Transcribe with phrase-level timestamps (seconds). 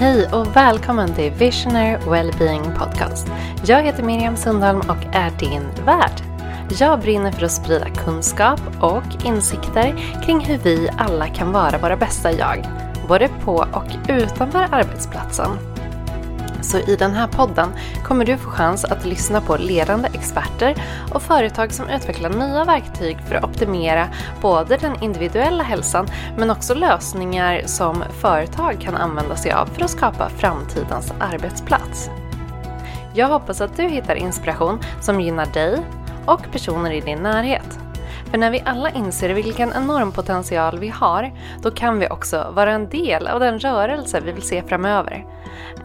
[0.00, 3.28] Hej och välkommen till Visioner Wellbeing Podcast.
[3.64, 6.22] Jag heter Miriam Sundholm och är din värd.
[6.78, 11.96] Jag brinner för att sprida kunskap och insikter kring hur vi alla kan vara våra
[11.96, 12.66] bästa jag,
[13.08, 15.77] både på och utanför arbetsplatsen.
[16.60, 17.68] Så i den här podden
[18.04, 20.74] kommer du få chans att lyssna på ledande experter
[21.12, 24.08] och företag som utvecklar nya verktyg för att optimera
[24.42, 29.90] både den individuella hälsan men också lösningar som företag kan använda sig av för att
[29.90, 32.10] skapa framtidens arbetsplats.
[33.14, 35.78] Jag hoppas att du hittar inspiration som gynnar dig
[36.26, 37.78] och personer i din närhet.
[38.30, 41.32] För när vi alla inser vilken enorm potential vi har,
[41.62, 45.24] då kan vi också vara en del av den rörelse vi vill se framöver.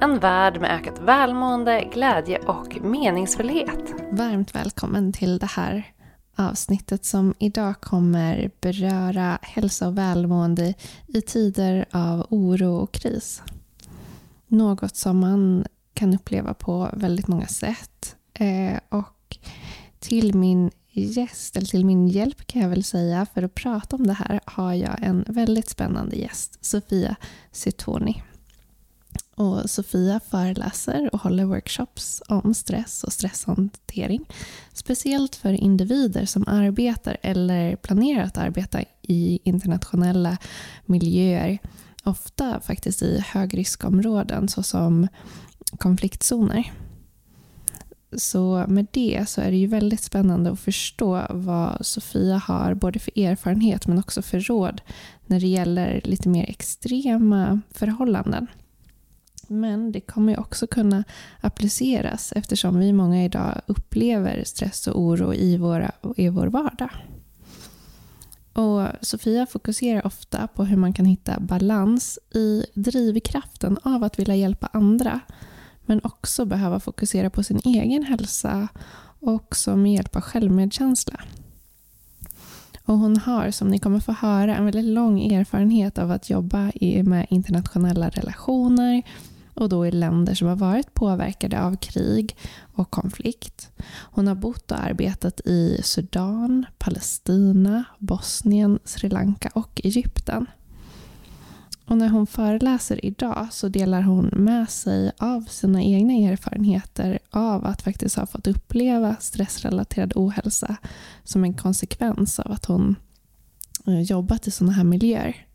[0.01, 3.93] En värld med ökat välmående, glädje och meningsfullhet.
[4.11, 5.93] Varmt välkommen till det här
[6.35, 10.73] avsnittet som idag kommer beröra hälsa och välmående
[11.07, 13.41] i tider av oro och kris.
[14.47, 18.15] Något som man kan uppleva på väldigt många sätt.
[18.33, 19.37] Eh, och
[19.99, 24.07] till min gäst, eller till min hjälp kan jag väl säga, för att prata om
[24.07, 27.15] det här har jag en väldigt spännande gäst, Sofia
[27.51, 28.23] Sitoni.
[29.35, 34.25] Och Sofia föreläser och håller workshops om stress och stresshantering.
[34.73, 40.37] Speciellt för individer som arbetar eller planerar att arbeta i internationella
[40.85, 41.59] miljöer.
[42.03, 45.07] Ofta faktiskt i högriskområden såsom
[45.77, 46.71] konfliktzoner.
[48.17, 52.99] Så med det så är det ju väldigt spännande att förstå vad Sofia har både
[52.99, 54.81] för erfarenhet men också för råd
[55.25, 58.47] när det gäller lite mer extrema förhållanden.
[59.47, 61.03] Men det kommer också kunna
[61.41, 66.89] appliceras eftersom vi många idag upplever stress och oro i, våra, i vår vardag.
[68.53, 74.35] Och Sofia fokuserar ofta på hur man kan hitta balans i drivkraften av att vilja
[74.35, 75.19] hjälpa andra
[75.85, 78.67] men också behöva fokusera på sin egen hälsa
[79.19, 81.19] och också med hjälp av självmedkänsla.
[82.85, 86.71] Och hon har, som ni kommer få höra, en väldigt lång erfarenhet av att jobba
[87.03, 89.03] med internationella relationer
[89.53, 92.35] och då i länder som har varit påverkade av krig
[92.73, 93.69] och konflikt.
[94.01, 100.47] Hon har bott och arbetat i Sudan, Palestina, Bosnien, Sri Lanka och Egypten.
[101.85, 107.65] Och när hon föreläser idag så delar hon med sig av sina egna erfarenheter av
[107.65, 110.75] att faktiskt ha fått uppleva stressrelaterad ohälsa
[111.23, 112.95] som en konsekvens av att hon
[113.87, 115.45] eh, jobbat i sådana här miljöer.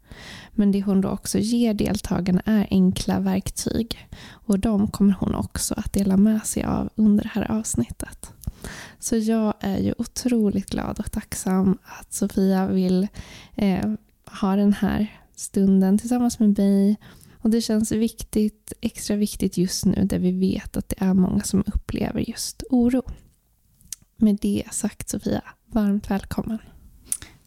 [0.53, 4.09] Men det hon då också ger deltagarna är enkla verktyg.
[4.31, 8.33] Och de kommer hon också att dela med sig av under det här avsnittet.
[8.99, 13.09] Så jag är ju otroligt glad och tacksam att Sofia vill
[13.55, 13.93] eh,
[14.41, 16.97] ha den här stunden tillsammans med mig.
[17.41, 21.43] Och det känns viktigt, extra viktigt just nu där vi vet att det är många
[21.43, 23.03] som upplever just oro.
[24.17, 26.59] Med det sagt Sofia, varmt välkommen.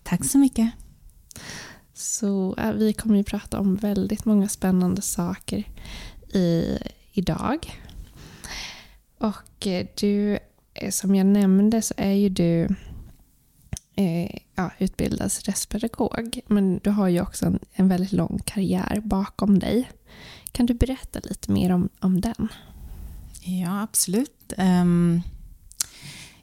[0.03, 0.71] Tack så mycket.
[2.01, 5.63] Så äh, vi kommer ju prata om väldigt många spännande saker
[6.33, 6.77] i,
[7.11, 7.79] idag.
[9.17, 10.39] Och eh, du,
[10.73, 12.67] eh, som jag nämnde så är ju du
[13.95, 16.39] eh, ja, utbildad stresspedagog.
[16.47, 19.91] Men du har ju också en, en, väldigt lång karriär bakom dig.
[20.51, 22.47] Kan du berätta lite mer om, om den?
[23.41, 24.53] Ja, absolut.
[24.57, 25.21] Um,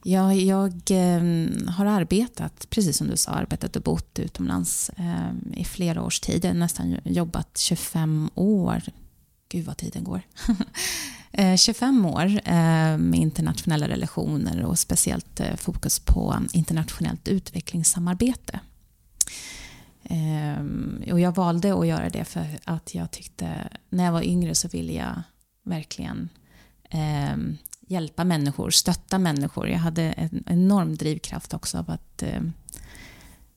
[0.08, 5.64] ja, jag ehm, har arbetat, precis som du sa, arbetat och bott utomlands ehm, i
[5.64, 6.44] flera års tid.
[6.44, 8.82] Jag har nästan jobbat 25 år.
[9.48, 10.22] Gud vad tiden går.
[11.32, 18.60] Eh, 25 år eh, med internationella relationer och speciellt eh, fokus på internationellt utvecklingssamarbete.
[20.02, 24.54] Ehm, och jag valde att göra det för att jag tyckte, när jag var yngre
[24.54, 25.22] så ville jag
[25.64, 26.28] verkligen
[27.88, 29.68] hjälpa människor, stötta människor.
[29.68, 32.22] Jag hade en enorm drivkraft också av att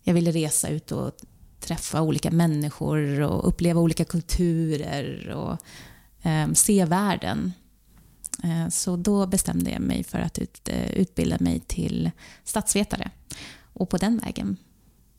[0.04, 1.12] jag ville resa ut och
[1.60, 5.58] träffa olika människor och uppleva olika kulturer och
[6.54, 7.54] se världen.
[8.44, 12.12] Eh, så då bestämde jag mig för att ut, eh, utbilda mig till
[12.44, 13.12] statsvetare.
[13.74, 14.58] Och på den vägen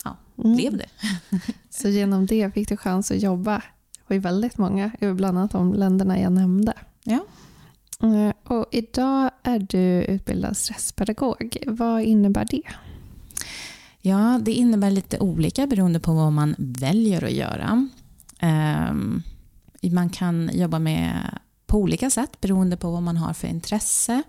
[0.05, 0.57] ja, mm.
[0.57, 0.89] blev det.
[1.71, 3.63] Så genom det fick du chans att jobba
[4.09, 6.73] i väldigt många, bland annat de länderna jag nämnde.
[7.05, 7.25] Ja.
[8.03, 11.57] Eh, och idag är du utbildad stresspedagog.
[11.67, 12.63] Vad innebär det?
[14.01, 17.89] Ja, det innebär lite olika beroende på vad man väljer att göra.
[18.39, 19.23] Ehm,
[19.83, 24.23] man kan jobba med på olika sätt beroende på vad man har för intresse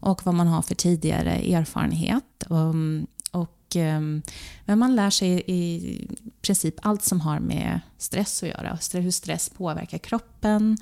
[0.00, 2.44] och vad man har för tidigare erfarenhet.
[2.50, 4.22] Ehm, och, ehm,
[4.64, 6.00] men man lär sig i
[6.42, 8.78] princip allt som har med stress att göra.
[8.92, 10.78] Hur stress påverkar kroppen,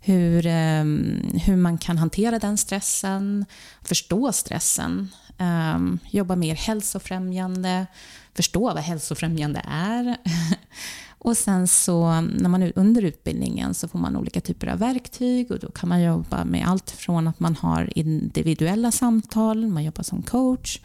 [0.00, 3.44] hur, ehm, hur man kan hantera den stressen,
[3.82, 5.08] förstå stressen,
[5.38, 7.86] ehm, jobba mer hälsofrämjande,
[8.34, 10.16] förstå vad hälsofrämjande är.
[11.18, 15.50] och sen så när man är under utbildningen så får man olika typer av verktyg
[15.50, 20.02] och då kan man jobba med allt från att man har individuella samtal, man jobbar
[20.02, 20.80] som coach,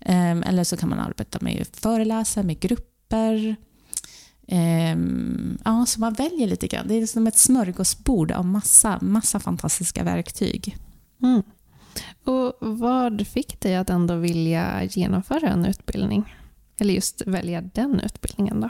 [0.00, 3.56] ehm, eller så kan man arbeta med föreläsa, med grupper,
[4.48, 6.88] Um, ja, så man väljer lite grann.
[6.88, 10.76] Det är som ett smörgåsbord av massa, massa fantastiska verktyg.
[11.22, 11.42] Mm.
[12.24, 16.34] Och Vad fick dig att ändå vilja genomföra en utbildning?
[16.80, 18.68] Eller just välja den utbildningen då?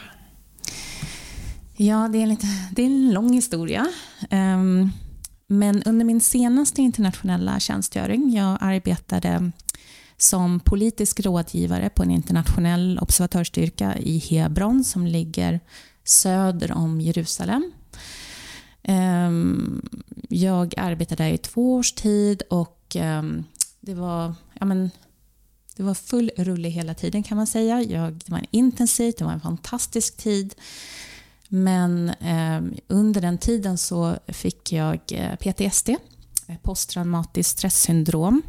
[1.76, 3.86] Ja, det är, lite, det är en lång historia.
[4.30, 4.90] Um,
[5.46, 9.52] men under min senaste internationella tjänstgöring, jag arbetade
[10.16, 15.60] som politisk rådgivare på en internationell observatörsstyrka i Hebron som ligger
[16.04, 17.72] söder om Jerusalem.
[18.82, 19.82] Ehm,
[20.28, 23.44] jag arbetade där i två års tid och ehm,
[23.80, 24.90] det var, ja men,
[25.76, 27.82] det var full rulle hela tiden kan man säga.
[27.82, 30.54] Jag, det var en intensiv, det var en fantastisk tid.
[31.48, 35.90] Men eh, under den tiden så fick jag eh, PTSD,
[36.62, 38.42] posttraumatiskt stresssyndrom.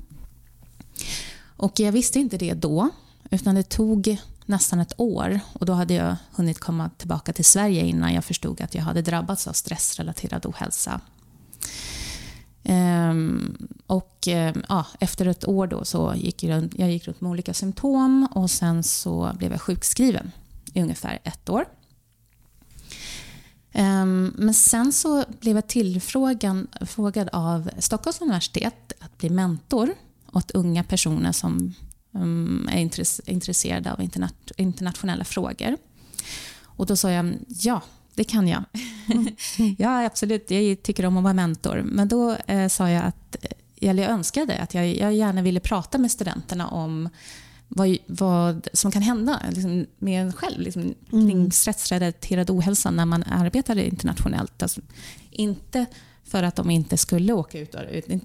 [1.58, 2.90] Och jag visste inte det då,
[3.30, 7.86] utan det tog nästan ett år och då hade jag hunnit komma tillbaka till Sverige
[7.86, 11.02] innan jag förstod att jag hade drabbats av stressrelaterad ohälsa.
[12.64, 13.58] Ehm,
[13.88, 17.54] och ehm, ja, efter ett år då så gick jag, jag gick runt med olika
[17.54, 20.32] symptom och sen så blev jag sjukskriven
[20.74, 21.66] i ungefär ett år.
[23.72, 29.94] Ehm, men sen så blev jag tillfrågad av Stockholms universitet att bli mentor
[30.36, 31.74] åt unga personer som
[32.12, 32.80] um, är
[33.26, 34.10] intresserade av
[34.58, 35.78] internationella frågor.
[36.62, 37.82] Och då sa jag ja,
[38.16, 38.64] det kan jag.
[39.14, 39.28] Mm.
[39.78, 41.82] ja, absolut, jag tycker om att vara mentor.
[41.86, 43.36] Men då eh, sa jag att
[43.82, 47.10] eller jag önskade att jag, jag gärna ville prata med studenterna om
[47.68, 51.30] vad, vad som kan hända liksom, med en själv liksom, mm.
[51.30, 54.64] kring stressrelaterad ohälsa när man arbetar internationellt.
[54.64, 54.82] Alltså,
[55.32, 55.86] inte
[56.26, 57.76] för att de inte skulle åka ut,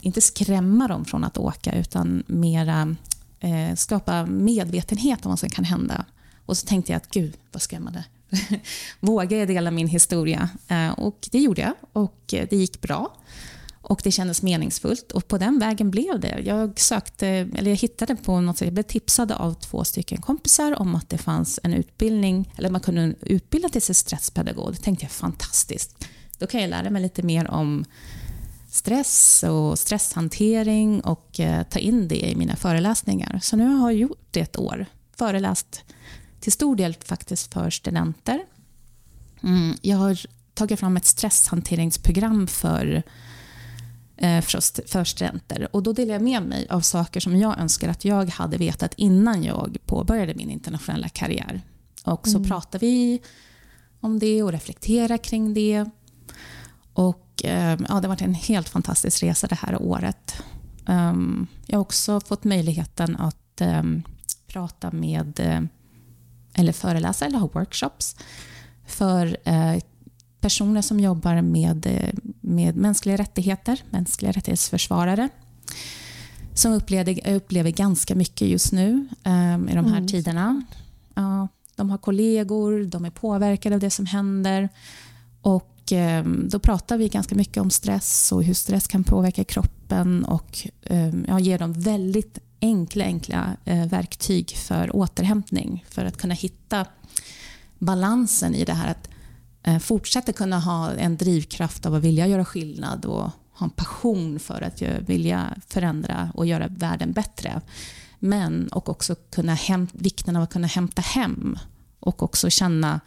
[0.00, 2.96] inte skrämma dem från att åka utan mera
[3.40, 6.04] eh, skapa medvetenhet om vad som kan hända.
[6.46, 8.04] Och så tänkte jag att gud vad skrämmande.
[9.00, 10.50] Vågar jag dela min historia?
[10.68, 13.12] Eh, och det gjorde jag och det gick bra.
[13.82, 16.40] Och det kändes meningsfullt och på den vägen blev det.
[16.44, 20.80] Jag sökte, eller jag hittade på något sätt, jag blev tipsad av två stycken kompisar
[20.80, 24.72] om att det fanns en utbildning, eller man kunde utbilda till sig stresspedagog.
[24.72, 26.04] Det tänkte jag fantastiskt.
[26.40, 27.84] Då kan jag lära mig lite mer om
[28.70, 33.38] stress och stresshantering och eh, ta in det i mina föreläsningar.
[33.42, 34.86] Så nu har jag gjort det ett år.
[35.16, 35.84] Föreläst
[36.40, 38.44] till stor del faktiskt för studenter.
[39.42, 40.18] Mm, jag har
[40.54, 43.02] tagit fram ett stresshanteringsprogram för,
[44.16, 44.40] eh,
[44.86, 45.68] för studenter.
[45.72, 48.94] Och då delar jag med mig av saker som jag önskar att jag hade vetat
[48.96, 51.60] innan jag påbörjade min internationella karriär.
[52.04, 52.48] Och så mm.
[52.48, 53.20] pratar vi
[54.00, 55.90] om det och reflekterar kring det.
[57.00, 60.42] Och eh, ja, det har varit en helt fantastisk resa det här året.
[60.86, 64.02] Um, jag har också fått möjligheten att um,
[64.46, 65.68] prata med, uh,
[66.54, 68.16] eller föreläsa eller ha workshops
[68.86, 69.80] för uh,
[70.40, 72.10] personer som jobbar med,
[72.40, 75.28] med mänskliga rättigheter, mänskliga rättighetsförsvarare
[76.54, 80.06] som upplever, upplever ganska mycket just nu um, i de här mm.
[80.06, 80.62] tiderna.
[81.76, 84.68] de har kollegor, de är påverkade av det som händer
[85.42, 90.24] och Eh, då pratar vi ganska mycket om stress och hur stress kan påverka kroppen
[90.24, 96.34] och eh, jag ger dem väldigt enkla, enkla eh, verktyg för återhämtning för att kunna
[96.34, 96.86] hitta
[97.78, 99.08] balansen i det här att
[99.82, 104.62] fortsätta kunna ha en drivkraft av att vilja göra skillnad och ha en passion för
[104.62, 107.60] att vilja förändra och göra världen bättre.
[108.18, 109.56] Men och också kunna
[109.92, 111.58] vikten av att kunna hämta hem
[112.00, 113.00] och också känna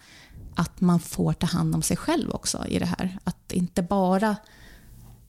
[0.55, 3.17] att man får ta hand om sig själv också i det här.
[3.23, 4.35] Att inte bara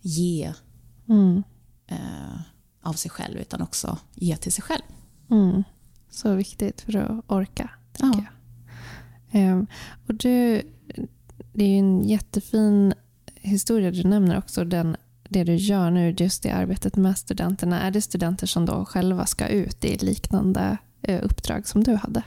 [0.00, 0.52] ge
[1.08, 1.42] mm.
[1.86, 2.40] eh,
[2.82, 4.82] av sig själv utan också ge till sig själv.
[5.30, 5.64] Mm.
[6.10, 8.24] Så viktigt för att orka, ja.
[9.34, 9.66] Um,
[10.08, 10.62] och du,
[11.52, 12.94] det är en jättefin
[13.34, 14.64] historia du nämner också.
[14.64, 14.96] Den,
[15.28, 17.80] det du gör nu, just det arbetet med studenterna.
[17.80, 20.78] Är det studenter som då själva ska ut i liknande
[21.08, 22.22] uh, uppdrag som du hade?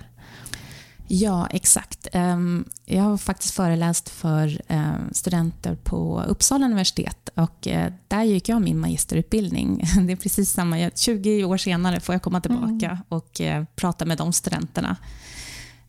[1.07, 2.07] Ja, exakt.
[2.11, 8.49] Ehm, jag har faktiskt föreläst för ehm, studenter på Uppsala universitet och eh, där gick
[8.49, 9.83] jag min magisterutbildning.
[10.07, 10.91] Det är precis samma.
[10.95, 12.97] 20 år senare får jag komma tillbaka mm.
[13.09, 14.95] och eh, prata med de studenterna.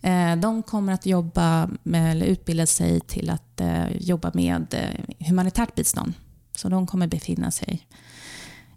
[0.02, 3.60] Eh, de kommer att jobba med, eller utbilda sig till att
[3.98, 4.74] jobba med
[5.18, 6.12] humanitärt bistånd.
[6.56, 7.86] Så de kommer befinna sig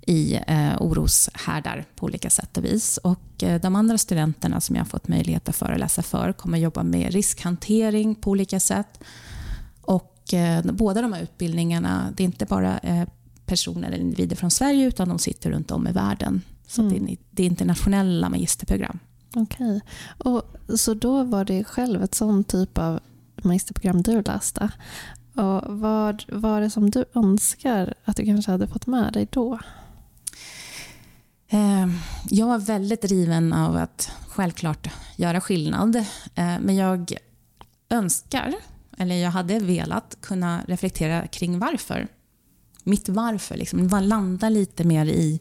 [0.02, 2.98] i eh, oroshärdar på olika sätt och vis.
[2.98, 6.84] Och eh, de andra studenterna som jag har fått möjlighet att föreläsa för kommer jobba
[6.84, 9.00] med riskhantering på olika sätt.
[9.82, 13.08] Och eh, båda de här utbildningarna, det är inte bara eh,
[13.46, 16.42] personer eller individer från Sverige utan de sitter runt om i världen.
[16.68, 17.06] Så mm.
[17.06, 19.00] det, är, det är internationella magisterprogram.
[19.36, 19.82] Okej.
[20.20, 20.78] Okay.
[20.78, 23.00] Så då var det själv ett sånt typ av
[23.44, 24.70] magisterprogram du läste.
[25.36, 29.60] Och vad var det som du önskar att du kanske hade fått med dig då?
[31.54, 31.88] Eh,
[32.30, 35.96] jag var väldigt driven av att självklart göra skillnad.
[36.36, 37.14] Eh, men jag
[37.90, 38.54] önskar,
[38.98, 42.08] eller jag hade velat kunna reflektera kring varför.
[42.84, 43.58] Mitt varför.
[43.58, 43.88] Liksom.
[44.02, 45.40] Landa lite mer i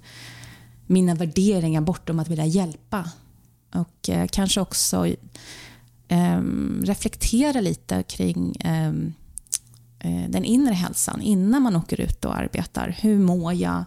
[0.86, 3.10] mina värderingar bortom att vilja hjälpa.
[3.74, 5.06] Och eh, kanske också
[6.08, 9.12] ehm, reflektera lite kring ehm,
[10.28, 12.96] den inre hälsan innan man åker ut och arbetar.
[13.00, 13.84] Hur mår jag?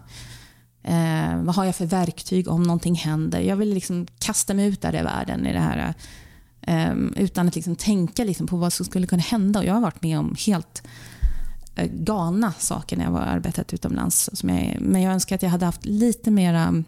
[0.84, 3.40] Eh, vad har jag för verktyg om någonting händer?
[3.40, 5.94] Jag vill liksom kasta mig ut där i världen i det här
[6.60, 9.60] eh, utan att liksom tänka liksom på vad som skulle kunna hända.
[9.60, 10.82] Och jag har varit med om helt
[11.74, 14.30] eh, galna saker när jag har arbetat utomlands.
[14.32, 16.84] Som jag, men jag önskar att jag hade haft lite mera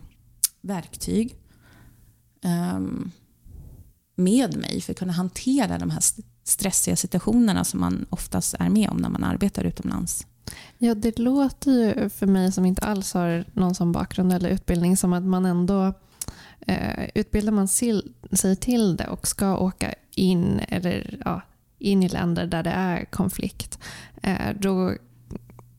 [0.60, 1.36] verktyg
[2.44, 3.10] ehm,
[4.16, 6.02] med mig för att kunna hantera de här
[6.44, 10.26] stressiga situationerna som man oftast är med om när man arbetar utomlands.
[10.78, 14.96] Ja, det låter ju för mig som inte alls har någon sån bakgrund eller utbildning
[14.96, 15.94] som att man ändå
[16.60, 17.68] eh, utbildar man
[18.32, 21.42] sig till det och ska åka in, eller, ja,
[21.78, 23.78] in i länder där det är konflikt,
[24.22, 24.94] eh, då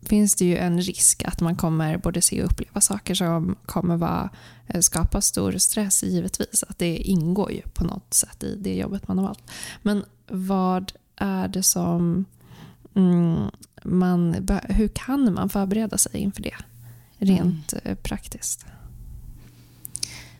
[0.01, 3.97] finns det ju en risk att man kommer både se och uppleva saker som kommer
[3.97, 4.29] vara,
[4.67, 6.63] eh, skapa stor stress givetvis.
[6.67, 9.51] Att det ingår ju på något sätt i det jobbet man har valt.
[9.81, 12.25] Men vad är det som
[13.83, 16.55] man, hur kan man förbereda sig inför det
[17.17, 17.83] rent mm.
[17.83, 18.65] Eh, praktiskt?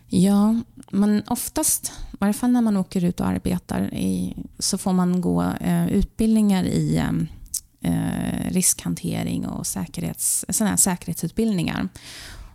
[0.08, 4.92] Ja, men oftast, i varje fall när man åker ut och arbetar, i, så får
[4.92, 7.12] man gå eh, utbildningar i eh,
[7.92, 11.88] eh riskhantering och säkerhets, såna säkerhetsutbildningar.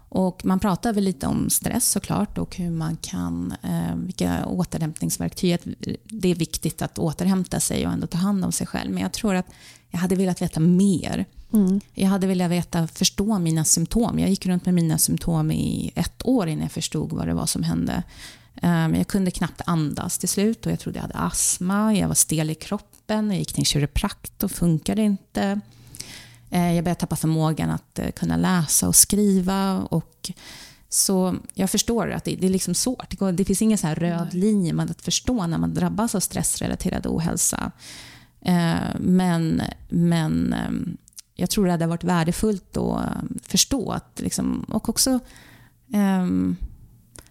[0.10, 5.60] Och man pratar väl lite om stress såklart och hur man kan, eh, vilka återhämtningsverktyg.
[6.04, 8.92] Det är viktigt att återhämta sig och ändå ta hand om sig själv.
[8.92, 9.46] Men jag tror att
[9.94, 11.26] jag hade velat veta mer.
[11.54, 11.82] Mm.
[11.94, 14.20] Jag hade velat veta, förstå mina symptom.
[14.20, 17.46] Jag gick runt med mina symptom i ett år innan jag förstod vad det var
[17.46, 18.04] som hände.
[18.62, 21.96] Um, jag kunde knappt andas till slut och jag trodde jag hade astma.
[21.96, 23.30] Jag var stel i kroppen.
[23.30, 25.60] Jag gick till en kiropraktor, funkade inte.
[26.54, 29.80] Uh, jag började tappa förmågan att uh, kunna läsa och skriva.
[29.80, 30.32] Och
[30.90, 33.10] så jag förstår att det, det är liksom svårt.
[33.10, 36.20] Det, går, det finns ingen så röd linje man att förstå när man drabbas av
[36.20, 37.72] stressrelaterad ohälsa.
[38.46, 40.98] Eh, men, men ehm,
[41.36, 45.20] jag tror det hade varit värdefullt att ehm, förstå att, liksom, och också
[45.94, 46.56] ehm,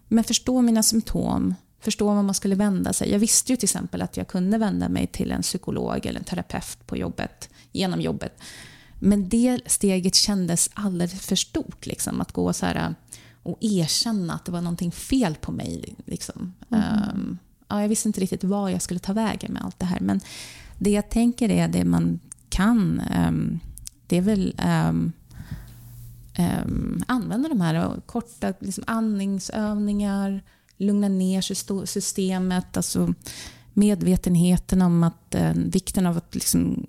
[0.08, 3.10] men förstå mina symptom, förstå var man skulle vända sig.
[3.10, 6.24] Jag visste ju till exempel att jag kunde vända mig till en psykolog eller en
[6.24, 8.42] terapeut på jobbet, genom jobbet.
[8.98, 12.94] Men det steget kändes alldeles för stort, liksom, att gå så här
[13.42, 15.96] och erkänna att det var någonting fel på mig.
[16.06, 16.54] Liksom.
[16.70, 16.84] Mm.
[16.84, 17.38] Um,
[17.68, 20.00] ja, jag visste inte riktigt var jag skulle ta vägen med allt det här.
[20.00, 20.20] Men
[20.78, 23.02] det jag tänker är det man kan.
[23.28, 23.60] Um,
[24.06, 25.12] det är väl um,
[26.38, 30.42] um, använda de här korta liksom andningsövningar,
[30.76, 31.40] lugna ner
[31.86, 33.14] systemet, alltså
[33.72, 36.86] medvetenheten om att uh, vikten av att liksom,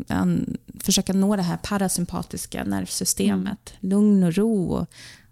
[0.80, 3.90] försöka nå det här parasympatiska nervsystemet, mm.
[3.90, 4.88] lugn och ro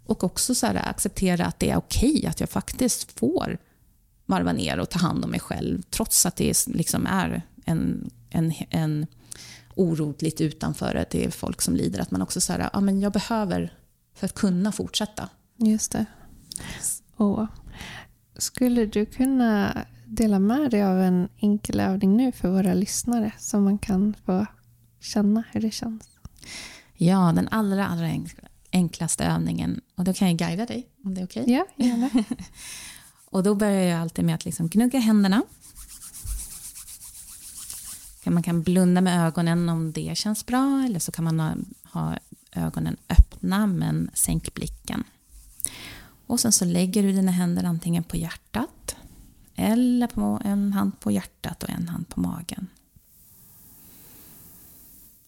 [0.06, 3.58] och, också så här, acceptera att det är okej att jag faktiskt får
[4.26, 8.52] varva ner och ta hand om mig själv trots att det liksom är en en,
[8.70, 9.06] en
[9.74, 12.00] oro lite utanför det till folk som lider.
[12.00, 13.72] Att man också säger ja, men jag behöver
[14.14, 15.28] för att kunna fortsätta.
[15.56, 16.06] Just det.
[17.16, 17.46] Och
[18.36, 23.60] skulle du kunna dela med dig av en enkel övning nu för våra lyssnare så
[23.60, 24.46] man kan få
[25.00, 26.08] känna hur det känns?
[26.94, 28.10] Ja, den allra, allra
[28.72, 29.80] enklaste övningen.
[29.96, 31.42] Och då kan jag guida dig om det är okej.
[31.42, 31.54] Okay.
[31.54, 32.10] Ja, gärna.
[33.24, 35.42] och då börjar jag alltid med att liksom gnugga händerna
[38.30, 42.18] man kan blunda med ögonen om det känns bra eller så kan man ha,
[42.52, 45.04] ögonen öppna men sänk blicken.
[46.26, 48.96] Och sen så lägger du dina händer antingen på hjärtat
[49.54, 52.68] eller på en hand på hjärtat och en hand på magen.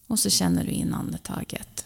[0.07, 1.85] Och så känner du in andetaget.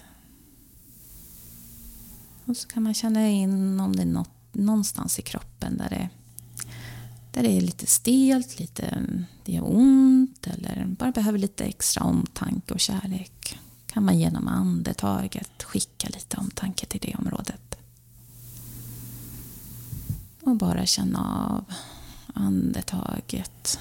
[2.45, 6.09] Och så kan man känna in om det är något, någonstans i kroppen där det
[7.31, 9.03] där det är lite stelt, lite,
[9.45, 13.59] det gör ont eller bara behöver lite extra omtanke och kärlek
[13.93, 17.75] kan man genom andetaget skicka lite omtanke till det området.
[20.41, 21.65] Och bara känna av
[22.33, 23.79] andetaget.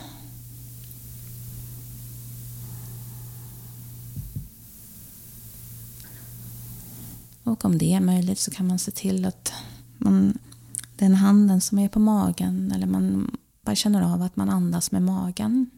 [7.45, 9.53] Och om det är möjligt så kan man se till att
[9.99, 10.39] man,
[10.97, 15.03] den handen som är på magen eller man bara känner av att man andas med
[15.03, 15.71] magen.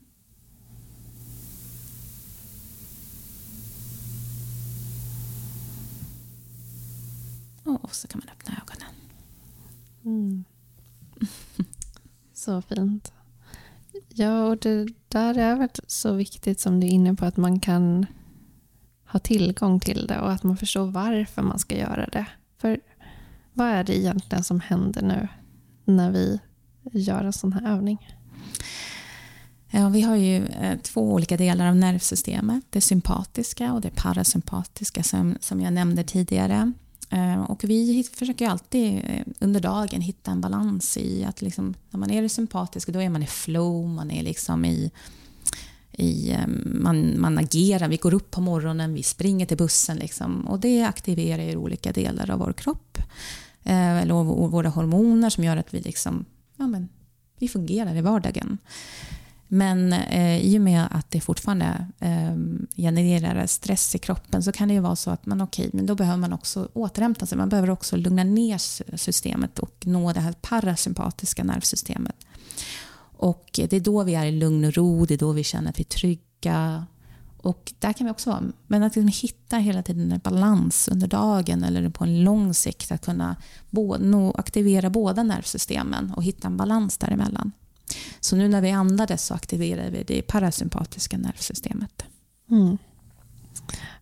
[7.82, 8.94] Och så kan man öppna ögonen.
[10.04, 10.44] Mm.
[12.34, 13.12] Så fint.
[14.08, 17.60] Ja, och det där är väl så viktigt som du är inne på att man
[17.60, 18.06] kan
[19.06, 22.26] ha tillgång till det och att man förstår varför man ska göra det.
[22.58, 22.80] För
[23.52, 25.28] vad är det egentligen som händer nu
[25.84, 26.40] när vi
[26.92, 28.16] gör en sån här övning?
[29.70, 32.64] Ja, vi har ju eh, två olika delar av nervsystemet.
[32.70, 36.72] Det sympatiska och det parasympatiska som, som jag nämnde tidigare.
[37.10, 42.00] Eh, och vi försöker alltid eh, under dagen hitta en balans i att liksom, när
[42.00, 44.90] man är det sympatiska då är man i flow, man är liksom i,
[45.92, 50.46] i ehm, man, man agerar, vi går upp på morgonen, vi springer till bussen liksom,
[50.46, 52.98] och det aktiverar ju olika delar av vår kropp.
[53.62, 54.14] Eh, eller
[54.48, 56.24] våra hormoner som gör att vi liksom,
[56.56, 56.88] ja men,
[57.38, 58.58] vi fungerar i vardagen.
[59.52, 62.36] Men eh, i och med att det fortfarande eh,
[62.76, 65.86] genererar stress i kroppen så kan det ju vara så att man okej, okay, men
[65.86, 67.38] då behöver man också återhämta sig.
[67.38, 68.58] Man behöver också lugna ner
[68.96, 72.16] systemet och nå det här parasympatiska nervsystemet.
[73.16, 75.70] Och det är då vi är i lugn och ro, det är då vi känner
[75.70, 76.86] att vi är trygga.
[77.36, 78.42] Och där kan vi också vara.
[78.66, 82.92] Men att liksom hitta hela tiden en balans under dagen eller på en lång sikt
[82.92, 83.36] att kunna
[84.00, 87.52] nå, aktivera båda nervsystemen och hitta en balans däremellan.
[88.20, 92.04] Så nu när vi andades så aktiverar vi det parasympatiska nervsystemet.
[92.50, 92.78] Mm.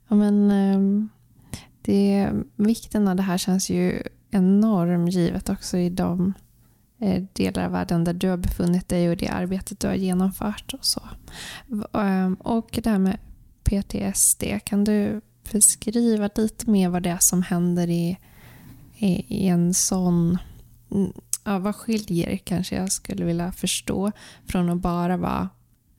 [0.08, 1.08] Ja, men, ehm,
[1.82, 6.32] det, vikten av det här känns ju enorm givet också i de
[7.00, 10.74] eh, delar av världen där du har befunnit dig och det arbetet du har genomfört.
[10.74, 11.02] Och så.
[11.98, 13.18] Ehm, och det här med
[13.64, 15.20] PTSD, kan du
[15.52, 18.18] beskriva lite mer vad det är som händer i,
[18.98, 20.38] i en sån
[21.48, 24.12] ja, vad skiljer kanske jag skulle vilja förstå
[24.46, 25.48] från att bara vara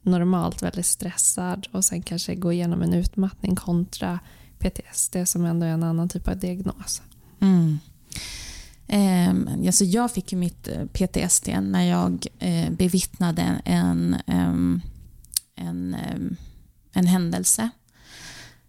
[0.02, 4.20] normalt väldigt stressad och sen kanske gå igenom en utmattning kontra
[4.60, 7.02] PTSD som ändå är en annan typ av diagnos.
[7.40, 7.80] Mm.
[8.88, 14.82] Eh, alltså jag fick ju mitt eh, PTSD när jag eh, bevittnade en, ehm,
[15.56, 16.38] en, en,
[16.94, 17.70] en händelse.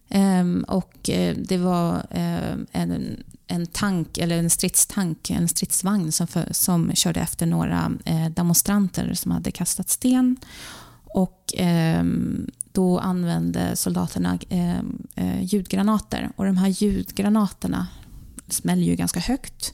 [0.09, 0.93] Ehm, eh, och
[1.35, 2.05] det var
[2.71, 8.29] en en tank, eller en stridstank, en stridsvagn som, för, som körde efter några eh,
[8.29, 10.37] demonstranter som hade kastat sten.
[11.03, 12.03] Och eh,
[12.71, 16.31] då använde soldaterna ehm, eh, ljudgranater.
[16.35, 17.87] Och de här ljudgranaterna
[18.47, 19.73] smäller ju ganska högt.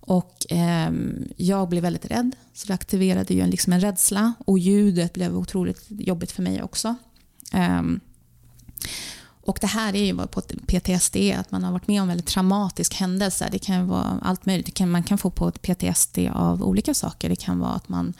[0.00, 0.92] Och eh,
[1.36, 4.32] jag blev väldigt rädd, så det aktiverade ju en, liksom en rädsla.
[4.38, 6.94] Och ljudet blev otroligt jobbigt för mig också.
[7.52, 7.82] Eh,
[9.48, 12.26] och det här är ju på PTSD, att man har varit med om en väldigt
[12.26, 13.48] traumatisk händelse.
[13.52, 14.74] Det kan vara allt möjligt.
[14.74, 17.28] Kan, man kan få på PTSD av olika saker.
[17.28, 18.14] Det kan vara att man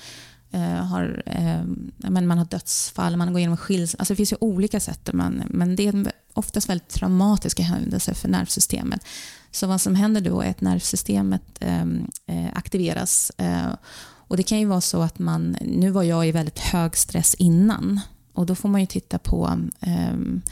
[0.51, 1.63] eh, har, eh,
[1.97, 3.99] men man har dödsfall, man går igenom skilsmässa.
[3.99, 5.11] Alltså det finns ju olika sätt.
[5.13, 9.05] Man, men det är oftast väldigt traumatiska händelser för nervsystemet.
[9.51, 13.33] Så vad som händer då är att nervsystemet ehm, eh, aktiveras.
[13.37, 15.57] Eh, och det kan ju vara så att man...
[15.61, 18.01] Nu var jag i väldigt hög stress innan.
[18.33, 20.43] Och då får man ju titta på ehm,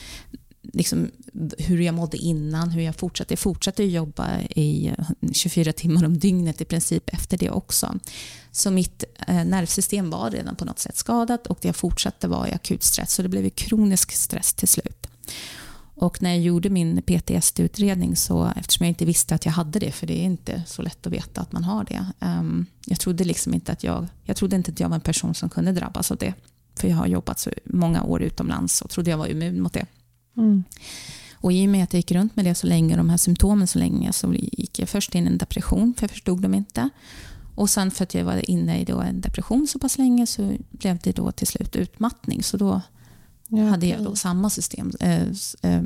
[0.76, 1.10] liksom,
[1.58, 3.32] hur jag mådde innan, hur jag fortsatte.
[3.32, 7.98] Jag fortsatte jobba i eh, 24 timmar om dygnet i princip efter det också.
[8.52, 12.52] Så mitt eh, nervsystem var redan på något sätt skadat och jag fortsatte vara i
[12.52, 13.14] akut stress.
[13.14, 15.06] Så det blev kronisk stress till slut.
[15.94, 19.92] Och när jag gjorde min PTSD-utredning, så, eftersom jag inte visste att jag hade det,
[19.92, 22.06] för det är inte så lätt att veta att man har det.
[22.20, 25.34] Um, jag, trodde liksom inte att jag, jag trodde inte att jag var en person
[25.34, 26.34] som kunde drabbas av det.
[26.74, 29.86] För jag har jobbat så många år utomlands och trodde jag var immun mot det.
[30.36, 30.64] Mm.
[31.34, 33.66] Och I och med att jag gick runt med det så länge, de här symptomen
[33.66, 36.90] så länge, så gick jag först in i en depression, för jag förstod dem inte.
[37.54, 40.52] Och sen för att jag var inne i då en depression så pass länge så
[40.70, 42.42] blev det då till slut utmattning.
[42.42, 42.80] Så då
[43.48, 45.22] ja, hade jag då samma system, äh,
[45.62, 45.82] äh,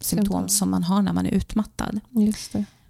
[0.00, 2.00] symptom som man har när man är utmattad.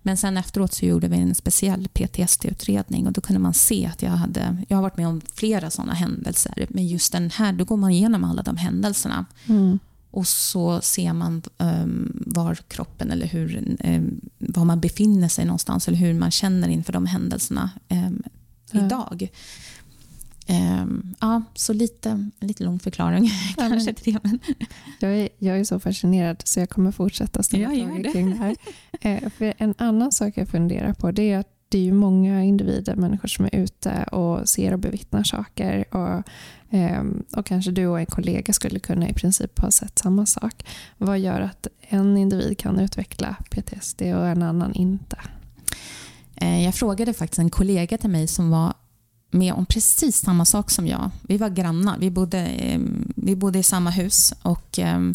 [0.03, 4.03] Men sen efteråt så gjorde vi en speciell PTSD-utredning och då kunde man se att
[4.03, 7.65] jag hade, jag har varit med om flera sådana händelser, men just den här, då
[7.65, 9.25] går man igenom alla de händelserna.
[9.47, 9.79] Mm.
[10.15, 15.89] Och så ser man um, var kroppen eller hur, um, var man befinner sig någonstans
[15.89, 18.23] eller hur man känner inför de händelserna um,
[18.71, 18.87] ja.
[18.87, 19.29] idag.
[21.21, 24.21] Ja, så lite, lite lång förklaring ja, kanske till det.
[24.23, 24.39] Men.
[25.01, 28.57] Jag, är, jag är så fascinerad så jag kommer fortsätta ställa frågor kring det här.
[29.01, 32.45] Eh, för en annan sak jag funderar på det är att det är ju många
[32.45, 35.85] individer, människor som är ute och ser och bevittnar saker.
[35.95, 36.23] Och,
[36.71, 40.67] ehm, och kanske du och en kollega skulle kunna i princip ha sett samma sak.
[40.99, 45.17] Vad gör att en individ kan utveckla PTSD och en annan inte?
[46.37, 48.75] Eh, jag frågade faktiskt en kollega till mig som var
[49.31, 51.11] med om precis samma sak som jag.
[51.23, 54.35] Vi var grannar, vi bodde, ehm, vi bodde i samma hus.
[54.43, 55.15] och ehm,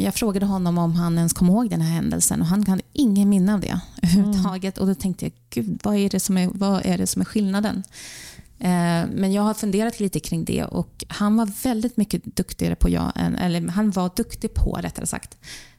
[0.00, 3.28] jag frågade honom om han ens kom ihåg den här händelsen och han hade ingen
[3.28, 4.78] minne av det överhuvudtaget.
[4.78, 4.82] Mm.
[4.88, 7.26] Och då tänkte jag, gud, vad är det som är, vad är, det som är
[7.26, 7.82] skillnaden?
[9.12, 13.12] Men jag har funderat lite kring det och han var väldigt mycket duktigare på jag,
[13.40, 15.38] eller han var duktig på rättare sagt,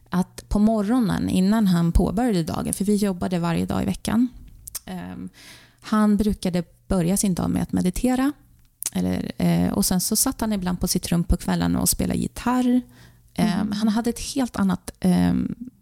[0.09, 4.27] att på morgonen innan han påbörjade dagen, för vi jobbade varje dag i veckan,
[5.81, 8.31] han brukade börja sin dag med att meditera.
[8.93, 12.19] Eller, eh, och sen så satt han ibland på sitt rum på kvällarna och spelade
[12.19, 12.81] gitarr.
[13.33, 13.71] Eh, mm.
[13.71, 15.33] Han hade ett helt annat eh,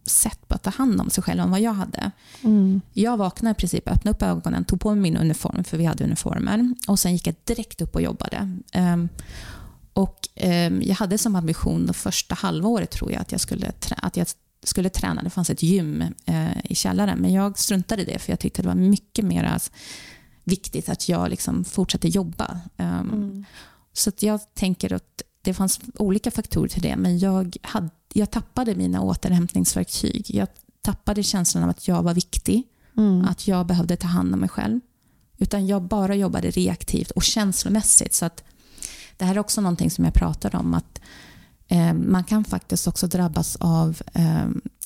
[0.09, 2.11] sätt på att ta hand om sig själv än vad jag hade.
[2.43, 2.81] Mm.
[2.93, 6.03] Jag vaknade i princip, öppnade upp ögonen, tog på mig min uniform, för vi hade
[6.03, 6.73] uniformer.
[6.87, 8.59] Och sen gick jag direkt upp och jobbade.
[8.71, 9.09] Ehm,
[9.93, 14.17] och ehm, jag hade som ambition det första halvåret tror jag att jag skulle, att
[14.17, 14.27] jag
[14.63, 15.23] skulle träna.
[15.23, 18.61] Det fanns ett gym eh, i källaren, men jag struntade i det för jag tyckte
[18.61, 19.59] det var mycket mer
[20.43, 22.59] viktigt att jag liksom fortsatte jobba.
[22.77, 23.45] Mm.
[23.93, 28.75] Så jag tänker att det fanns olika faktorer till det, men jag, hade, jag tappade
[28.75, 30.25] mina återhämtningsverktyg.
[30.35, 30.47] Jag
[30.81, 32.63] tappade känslan av att jag var viktig,
[32.97, 33.25] mm.
[33.25, 34.79] att jag behövde ta hand om mig själv.
[35.37, 38.13] Utan jag bara jobbade reaktivt och känslomässigt.
[38.13, 38.43] Så att
[39.17, 41.01] det här är också någonting som jag pratar om, att
[41.67, 44.43] eh, man kan faktiskt också drabbas av eh,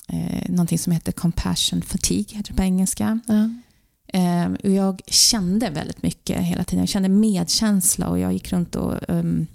[0.07, 3.19] eh, någonting som heter compassion fatigue, heter det på engelska.
[3.29, 3.61] Mm.
[4.07, 6.79] Eh, och jag kände väldigt mycket hela tiden.
[6.79, 9.47] Jag kände medkänsla och jag gick runt och um,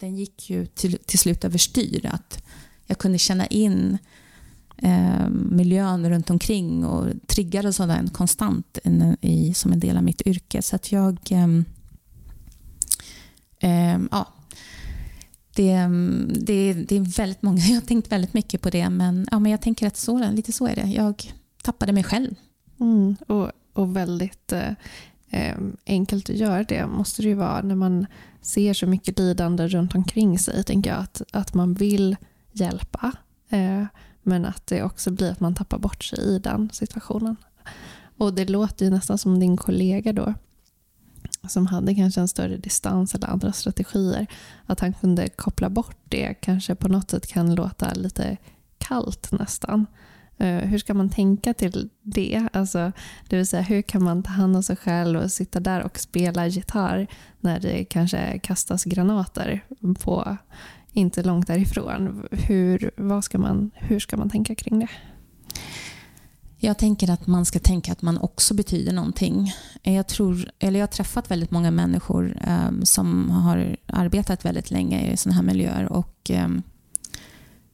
[0.00, 2.06] den gick ju till, till slut överstyr.
[2.06, 2.42] Att
[2.86, 3.98] jag kunde känna in
[4.76, 10.02] eh, miljön runt omkring och triggades av den konstant in, i, som en del av
[10.02, 10.62] mitt yrke.
[10.62, 11.18] Så att jag...
[11.30, 11.48] Eh,
[13.60, 14.28] eh, ja,
[15.54, 19.26] det, ehm, det, det är väldigt många, jag har tänkt väldigt mycket på det men,
[19.30, 20.86] ja, men jag tänker att så, lite så är det.
[20.86, 21.32] Jag
[21.62, 22.34] tappade mig själv.
[22.80, 24.72] Mm, och och väldigt eh,
[25.30, 28.06] Ehm, enkelt att göra det måste det ju vara när man
[28.40, 30.64] ser så mycket lidande runt omkring sig.
[30.64, 32.16] tänker jag att, att man vill
[32.52, 33.12] hjälpa
[33.48, 33.84] eh,
[34.22, 37.36] men att det också blir att man tappar bort sig i den situationen.
[38.18, 40.34] Och det låter ju nästan som din kollega då
[41.48, 44.26] som hade kanske en större distans eller andra strategier.
[44.66, 48.36] Att han kunde koppla bort det kanske på något sätt kan låta lite
[48.78, 49.86] kallt nästan.
[50.40, 52.48] Eh, hur ska man tänka till det?
[52.52, 52.92] Alltså,
[53.28, 55.98] det vill säga, hur kan man ta hand om sig själv och sitta där och
[55.98, 57.06] spela gitarr
[57.40, 59.64] när det kanske kastas granater
[60.00, 60.36] på
[60.92, 62.26] inte långt därifrån?
[62.30, 64.88] Hur, vad ska man, hur ska man tänka kring det?
[66.62, 69.52] Jag tänker att man ska tänka att man också betyder någonting.
[69.82, 75.12] Jag, tror, eller jag har träffat väldigt många människor um, som har arbetat väldigt länge
[75.12, 76.62] i sådana här miljöer och um,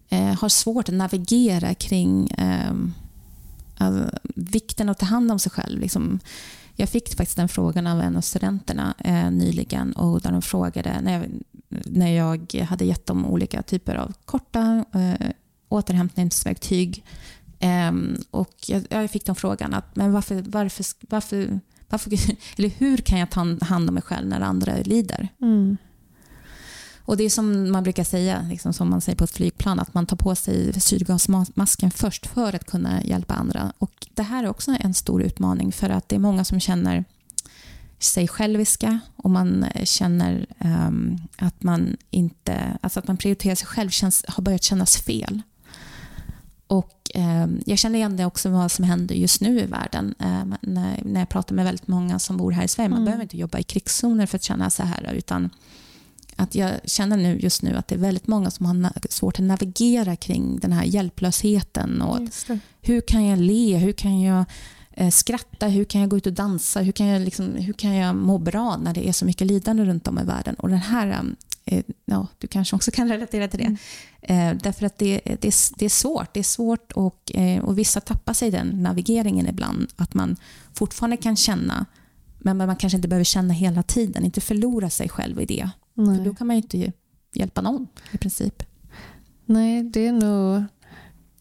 [0.09, 2.73] eh, har svårt att navigera kring eh,
[3.79, 5.81] alltså, vikten av att ta hand om sig själv.
[5.81, 6.21] Liksom,
[6.77, 11.01] jag fick faktiskt den frågan av en av studenterna eh, nyligen och där de frågade
[11.01, 11.31] när jag,
[11.87, 15.31] när jag hade gett dem olika typer av korta eh,
[15.69, 17.05] återhämtningsverktyg
[17.59, 17.93] eh,
[18.31, 22.11] och jag, jag, fick den frågan att men varför, varför, varför, varför
[22.57, 25.29] eller hur kan jag ta hand om mig själv när andra lider?
[25.43, 25.77] Mm.
[27.07, 29.95] Och Det är som man brukar säga, liksom som man säger på ett flygplan, att
[29.95, 33.73] man tar på sig syrgasmasken först för att kunna hjälpa andra.
[33.79, 37.05] Och Det här är också en stor utmaning för att det är många som känner
[37.99, 43.91] sig själviska och man känner um, att man inte, alltså att man prioriterar sig själv
[43.91, 45.43] känns, har börjat kännas fel.
[46.67, 50.55] Och um, Jag känner igen det också vad som händer just nu i världen um,
[50.61, 52.89] när, när jag pratar med väldigt många som bor här i Sverige.
[52.89, 53.05] Man mm.
[53.05, 55.51] behöver inte jobba i krigszoner för att känna så här utan
[56.37, 59.45] att jag känner nu just nu att det är väldigt många som har svårt att
[59.45, 62.03] navigera kring den här hjälplösheten.
[62.03, 62.21] Och
[62.83, 63.77] hur kan jag le?
[63.77, 64.45] Hur kan jag
[64.93, 65.67] eh, skratta?
[65.67, 66.81] Hur kan jag gå ut och dansa?
[66.81, 69.85] Hur kan jag, liksom, hur kan jag må bra när det är så mycket lidande
[69.85, 70.55] runt om i världen?
[70.55, 71.25] Och den här,
[71.65, 73.65] eh, ja, du kanske också kan relatera till det.
[73.65, 74.53] Mm.
[74.53, 76.35] Eh, därför att det, det, det, är svårt.
[76.35, 79.93] Det är svårt och, eh, och vissa tappar sig i den navigeringen ibland.
[79.97, 80.37] Att man
[80.75, 81.87] fortfarande kan känna
[82.39, 85.71] men man kanske inte behöver känna hela tiden, inte förlora sig själv i det.
[85.97, 86.17] Nej.
[86.17, 86.93] För då kan man ju inte
[87.35, 88.63] hjälpa någon i princip.
[89.45, 90.65] Nej, det är nog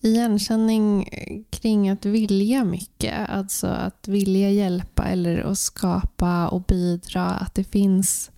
[0.01, 1.09] igenkänning
[1.49, 3.29] kring att vilja mycket.
[3.29, 7.25] Alltså att vilja hjälpa eller att skapa och bidra.
[7.25, 8.31] Att det finns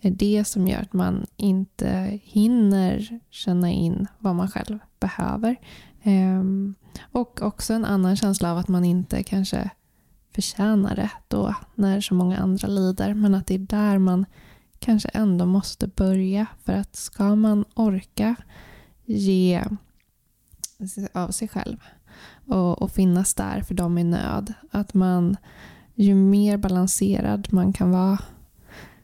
[0.00, 5.56] det som gör att man inte hinner känna in vad man själv behöver.
[6.02, 6.74] Ehm,
[7.12, 9.70] och också en annan känsla av att man inte kanske
[10.34, 13.14] förtjänar det då när så många andra lider.
[13.14, 14.26] Men att det är där man
[14.80, 16.46] kanske ändå måste börja.
[16.64, 18.36] För att ska man orka
[19.04, 19.64] ge
[21.12, 21.76] av sig själv
[22.46, 24.52] och, och finnas där för dem i nöd.
[24.70, 25.36] Att man,
[25.94, 28.18] ju mer balanserad man kan vara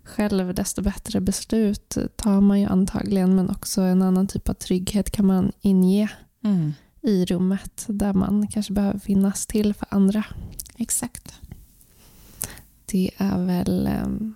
[0.05, 3.37] själv, desto bättre beslut tar man ju antagligen.
[3.37, 6.11] Men också en annan typ av trygghet kan man inge
[6.45, 6.73] mm.
[7.03, 10.25] i rummet där man kanske behöver finnas till för andra.
[10.77, 11.41] Exakt.
[12.87, 14.35] Det är väl um,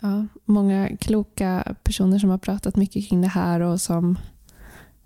[0.00, 4.18] ja, många kloka personer som har pratat mycket kring det här och som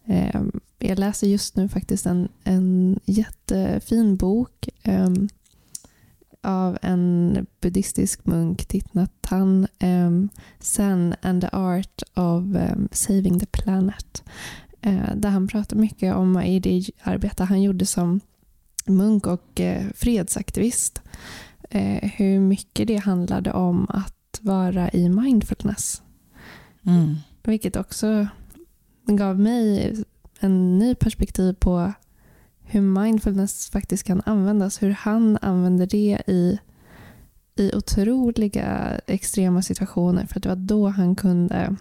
[0.04, 0.42] eh,
[0.78, 5.10] jag läser just nu faktiskt en, en jättefin bok eh,
[6.42, 13.38] av en buddhistisk munk, Thich Nhat Hanh, um, Zen and the Art of um, Saving
[13.38, 14.22] the Planet.
[14.86, 18.20] Uh, där han pratar mycket om i det arbete han gjorde som
[18.86, 21.02] munk och uh, fredsaktivist.
[21.74, 26.02] Uh, hur mycket det handlade om att vara i mindfulness.
[26.82, 27.16] Mm.
[27.42, 28.28] Vilket också
[29.06, 29.96] gav mig
[30.40, 31.92] en ny perspektiv på
[32.62, 34.82] hur mindfulness faktiskt kan användas.
[34.82, 36.58] Hur han använder det i,
[37.56, 40.26] i otroliga extrema situationer.
[40.26, 41.76] För att det var då han kunde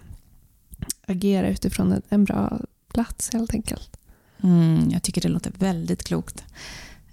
[1.06, 2.60] agera utifrån en bra
[2.92, 3.96] plats helt enkelt.
[4.42, 6.44] Mm, jag tycker det låter väldigt klokt.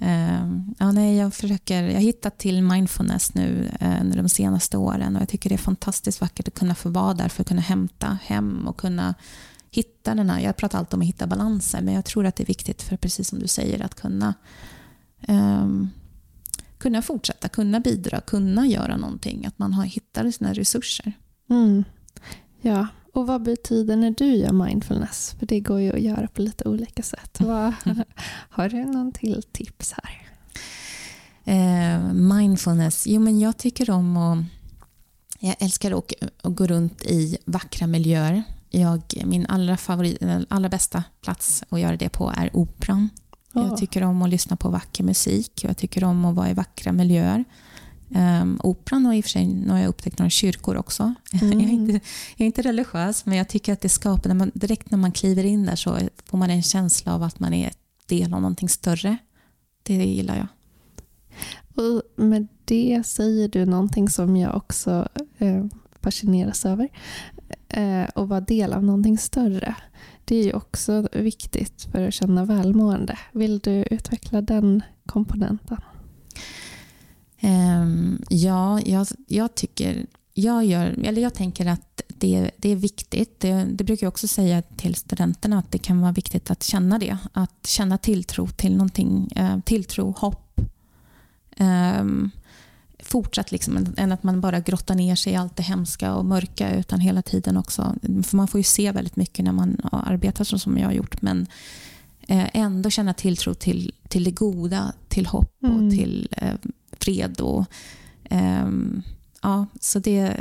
[0.02, 4.78] Uh, ja, nej, jag, försöker, jag har hittat till mindfulness nu uh, under de senaste
[4.78, 7.48] åren och jag tycker det är fantastiskt vackert att kunna få vara där för att
[7.48, 9.16] kunna hämta hem och kunna
[9.72, 12.44] hitta den här, jag pratar alltid om att hitta balanser men jag tror att det
[12.44, 14.34] är viktigt för precis som du säger att kunna
[15.28, 15.90] um,
[16.78, 19.46] kunna fortsätta, kunna bidra, kunna göra någonting.
[19.46, 21.14] Att man har hittat sina resurser.
[21.50, 21.84] Mm.
[22.62, 25.36] Ja, och vad betyder när du gör mindfulness?
[25.40, 27.38] För det går ju att göra på lite olika sätt.
[27.40, 27.74] Vad,
[28.50, 30.28] har du någon till tips här?
[31.44, 33.08] Eh, mindfulness?
[33.08, 34.46] Jo, men jag tycker om att...
[35.40, 38.44] Jag älskar att, att gå runt i vackra miljöer.
[38.70, 40.18] Jag, min allra, favorit,
[40.50, 43.10] allra bästa plats att göra det på är operan.
[43.54, 43.68] Oh.
[43.68, 45.64] Jag tycker om att lyssna på vacker musik.
[45.64, 47.46] Jag tycker om att vara i vackra miljöer.
[48.10, 51.14] Um, operan och i och för sig, nu har jag upptäckt några kyrkor också.
[51.42, 51.52] Mm.
[51.60, 51.94] jag, är inte,
[52.38, 55.12] jag är inte religiös, men jag tycker att det skapar, när man, direkt när man
[55.12, 57.72] kliver in där så får man en känsla av att man är
[58.06, 59.18] del av någonting större.
[59.84, 60.48] Det gillar jag.
[61.86, 65.66] Och med det säger du någonting som jag också eh,
[66.02, 66.90] fascineras över.
[67.70, 69.76] Eh, och vara del av någonting större.
[70.26, 73.20] Det är ju också viktigt för att känna välmående.
[73.32, 75.78] Vill du utveckla den komponenten?
[77.42, 80.06] Um, ja, jag, jag, tycker...
[80.34, 83.40] Jag, gör, eller jag tänker att det, det är viktigt.
[83.40, 87.00] Det, det, brukar jag också säga till studenterna att det kan vara viktigt att känna
[87.00, 87.18] det.
[87.34, 89.30] Att känna tilltro till någonting.
[89.40, 90.62] Uh, tilltro, hopp.
[91.60, 92.32] Um,
[93.00, 96.76] fortsatt liksom, än att man bara grottar ner sig i allt det hemska och mörka
[96.76, 97.96] utan hela tiden också.
[98.02, 101.22] För man får ju se väldigt mycket när man arbetar så som jag har gjort.
[101.22, 101.48] Men
[102.28, 105.92] eh, ändå känna tilltro till, till det goda, till hopp och mm.
[105.92, 106.54] till eh,
[107.08, 107.42] fred.
[107.42, 107.66] Och,
[108.32, 109.02] um,
[109.42, 110.36] ja, så det...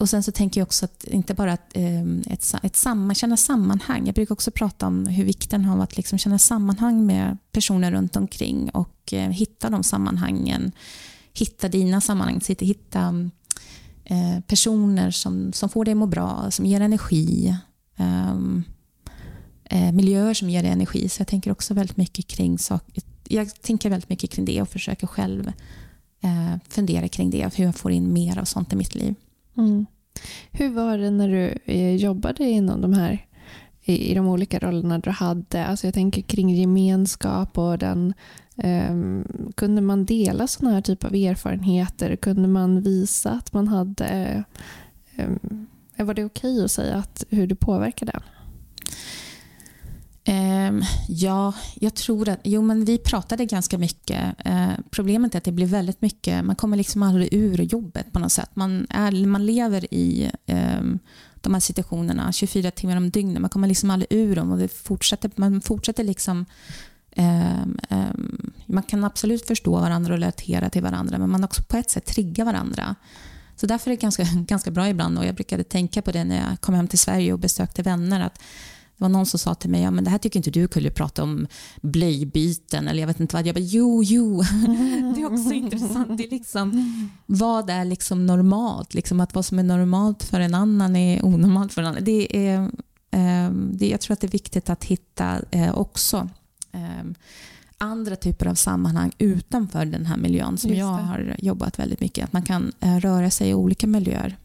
[0.00, 3.36] Och sen så tänker jag också att inte bara att, um, ett, ett samma, känna
[3.36, 4.06] sammanhang.
[4.06, 8.16] Jag brukar också prata om hur vikten av att liksom känna sammanhang med personer runt
[8.16, 10.72] omkring och uh, hitta de sammanhangen.
[11.32, 13.30] Hitta dina sammanhang, hitta
[14.10, 17.56] uh, personer som, som får dig att må bra, som ger energi.
[17.98, 18.64] Um,
[19.92, 21.08] miljöer som ger dig energi.
[21.08, 24.68] Så jag tänker också väldigt mycket kring saker jag tänker väldigt mycket kring det och
[24.68, 25.52] försöker själv
[26.22, 27.58] eh, fundera kring det.
[27.58, 29.14] Hur jag får in mer av sånt i mitt liv.
[29.56, 29.86] Mm.
[30.50, 33.26] Hur var det när du eh, jobbade inom de här
[33.84, 35.66] i, i de olika rollerna du hade?
[35.66, 38.14] Alltså jag tänker kring gemenskap och den
[38.56, 42.16] Um, kunde man dela sådana här typer av erfarenheter?
[42.16, 44.44] Kunde man visa att man hade...
[45.18, 48.22] Um, var det okej okay att säga att, hur du påverkade den?
[50.24, 50.72] Eh,
[51.08, 52.40] ja, jag tror att...
[52.42, 54.34] Jo, men vi pratade ganska mycket.
[54.38, 56.44] Eh, problemet är att det blir väldigt mycket...
[56.44, 58.50] Man kommer liksom aldrig ur jobbet på något sätt.
[58.54, 60.82] Man, är, man lever i eh,
[61.34, 63.40] de här situationerna 24 timmar om dygnet.
[63.40, 66.46] Man kommer liksom aldrig ur dem och det fortsätter, man fortsätter liksom...
[67.16, 71.76] Ehm, ehm, man kan absolut förstå varandra och relatera till varandra men man också på
[71.76, 72.94] ett sätt triggar varandra.
[73.56, 76.36] Så därför är det ganska, ganska bra ibland och jag brukade tänka på det när
[76.36, 78.42] jag kom hem till Sverige och besökte vänner att
[79.02, 81.22] var någon som sa till mig, ja, men det här tycker inte du kunde prata
[81.22, 81.46] om
[81.80, 83.46] blöjbyten eller jag vet inte vad.
[83.46, 84.42] Jag bara, jo, jo.
[85.14, 86.18] det är också intressant.
[86.18, 88.94] Det är liksom, vad är liksom normalt?
[88.94, 92.04] Liksom att vad som är normalt för en annan är onormalt för en annan.
[92.04, 92.58] Det är,
[93.10, 96.28] eh, det, jag tror att det är viktigt att hitta eh, också
[96.72, 97.04] eh,
[97.78, 102.24] andra typer av sammanhang utanför den här miljön som jag har jobbat väldigt mycket.
[102.24, 104.36] Att man kan eh, röra sig i olika miljöer.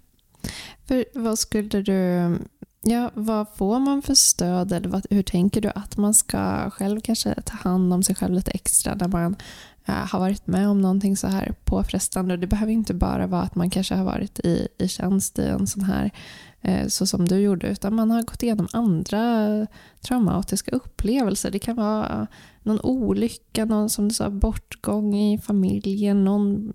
[0.85, 2.37] För vad skulle du...
[2.81, 7.01] Ja, vad får man för stöd eller vad, hur tänker du att man ska själv
[7.01, 9.35] kanske ta hand om sig själv lite extra när man
[9.85, 12.37] äh, har varit med om någonting så här påfrestande?
[12.37, 15.67] det behöver inte bara vara att man kanske har varit i, i tjänst i en
[15.67, 16.11] sån här
[16.61, 19.67] eh, så som du gjorde, utan man har gått igenom andra
[20.01, 21.51] traumatiska upplevelser.
[21.51, 22.27] Det kan vara
[22.63, 26.73] någon olycka, någon som du sa, bortgång i familjen, någon...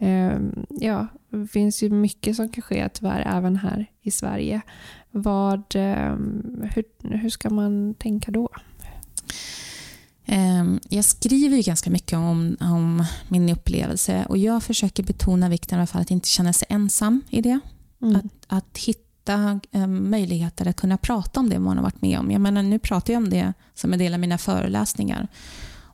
[0.00, 0.38] Eh,
[0.70, 4.60] ja, det finns ju mycket som kan ske tyvärr även här i Sverige.
[5.10, 6.16] Vad, eh,
[6.74, 6.84] hur,
[7.16, 8.48] hur ska man tänka då?
[10.26, 15.80] Ehm, jag skriver ju ganska mycket om, om min upplevelse och jag försöker betona vikten
[15.80, 17.60] av att inte känna sig ensam i det.
[18.02, 18.16] Mm.
[18.16, 22.30] Att, att hitta möjligheter att kunna prata om det man har varit med om.
[22.30, 25.28] Jag menar, nu pratar jag om det som en del av mina föreläsningar.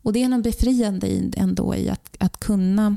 [0.07, 2.97] Och Det är något befriande ändå i att, att kunna...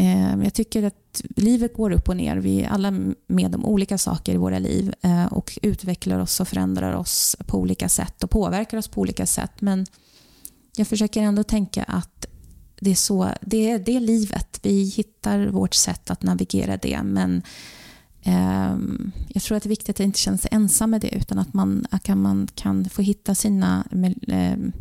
[0.00, 2.36] Eh, jag tycker att livet går upp och ner.
[2.36, 2.90] Vi är alla
[3.26, 7.58] med om olika saker i våra liv eh, och utvecklar oss och förändrar oss på
[7.58, 9.60] olika sätt och påverkar oss på olika sätt.
[9.60, 9.86] Men
[10.76, 12.26] jag försöker ändå tänka att
[12.80, 14.60] det är, så, det är, det är livet.
[14.62, 17.02] Vi hittar vårt sätt att navigera det.
[17.02, 17.42] Men
[18.22, 21.38] ehm, jag tror att det är viktigt att inte känna sig ensam med det utan
[21.38, 23.84] att man, att man kan få hitta sina
[24.28, 24.72] ehm,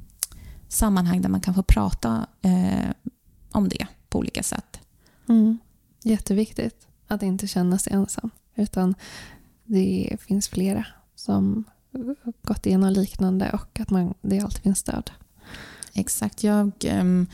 [0.68, 2.92] sammanhang där man kan få prata eh,
[3.52, 4.80] om det på olika sätt.
[5.30, 5.58] Mm.
[6.04, 8.96] Jätteviktigt att inte känna sig ensam utan
[9.64, 10.86] det finns flera
[11.16, 11.64] som
[12.42, 15.12] gått igenom liknande och att man, det alltid finns stöd.
[15.94, 16.44] Exakt.
[16.44, 17.28] Jag, ehm,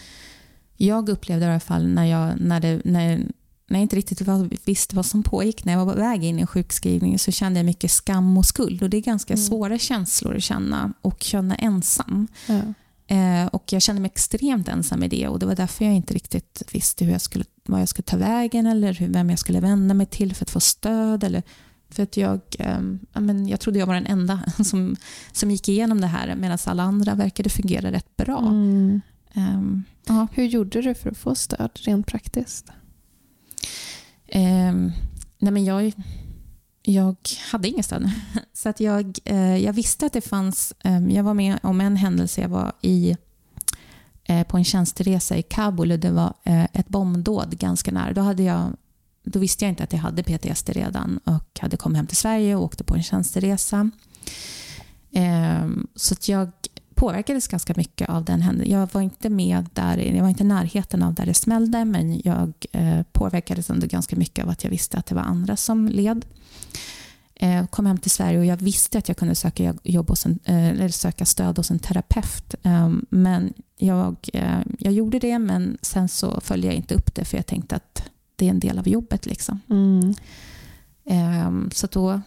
[0.78, 3.28] jag upplevde i alla fall när, jag, när, det, när
[3.68, 4.22] när jag inte riktigt
[4.66, 7.66] visste vad som pågick, när jag var på väg in i sjukskrivning så kände jag
[7.66, 8.84] mycket skam och skuld.
[8.84, 9.46] Och Det är ganska mm.
[9.46, 12.28] svåra känslor att känna och känna ensam.
[12.48, 12.62] Ja.
[13.08, 16.14] Eh, och Jag kände mig extremt ensam i det och det var därför jag inte
[16.14, 19.60] riktigt visste hur jag skulle, vad jag skulle ta vägen eller hur, vem jag skulle
[19.60, 21.24] vända mig till för att få stöd.
[21.24, 21.44] Eller,
[21.90, 22.80] för att jag, eh,
[23.14, 24.96] men jag trodde jag var den enda som,
[25.32, 28.40] som gick igenom det här medan alla andra verkade fungera rätt bra.
[28.40, 29.02] Mm.
[29.34, 32.70] Eh, hur gjorde du för att få stöd rent praktiskt?
[34.28, 34.74] Eh,
[35.38, 35.94] nej men jag,
[36.84, 37.16] jag
[37.52, 38.12] hade inget stöd.
[38.54, 40.74] Så att jag, eh, jag visste att det fanns...
[40.84, 42.42] Eh, jag var med om en händelse.
[42.42, 43.18] Jag var i,
[44.24, 48.14] eh, på en tjänsteresa i Kabul och det var eh, ett bombdåd ganska nära.
[48.14, 48.76] Då, hade jag,
[49.24, 52.56] då visste jag inte att jag hade PTSD redan och hade kommit hem till Sverige
[52.56, 53.92] och åkte på en tjänsteresa.
[55.12, 56.52] Ehm, så att jag
[56.96, 58.74] påverkades ganska mycket av den händelsen.
[58.74, 62.22] Jag var inte med där, jag var inte i närheten av där det smällde, men
[62.24, 62.54] jag
[63.12, 66.26] påverkades ändå ganska mycket av att jag visste att det var andra som led.
[67.36, 70.40] Eh, kom hem till Sverige och jag visste att jag kunde söka, jobb hos en,
[70.44, 72.56] eh, eller söka stöd hos en terapeut.
[72.64, 77.26] Eh, men jag, eh, jag gjorde det, men sen så följde jag inte upp det
[77.26, 78.04] för jag tänkte att
[78.36, 79.26] det är en del av jobbet.
[79.26, 79.60] Liksom.
[79.70, 80.14] Mm.
[81.06, 82.22] Eh, så då,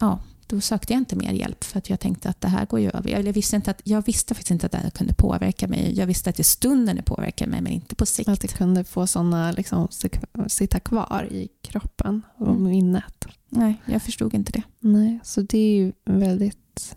[0.00, 2.80] ja, då sökte jag inte mer hjälp för att jag tänkte att det här går
[2.80, 3.10] ju över.
[3.10, 5.98] Jag visste, inte att, jag visste faktiskt inte att det här kunde påverka mig.
[5.98, 8.28] Jag visste att i stunden det påverkade mig men inte på sikt.
[8.28, 9.88] Att det kunde få sådana, liksom,
[10.46, 12.62] sitta kvar i kroppen och mm.
[12.62, 13.26] minnet.
[13.48, 14.62] Nej, jag förstod inte det.
[14.80, 16.96] Nej, så det är ju väldigt